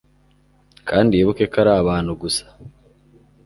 [0.89, 2.43] kandi yibuke ko ari abantu gusa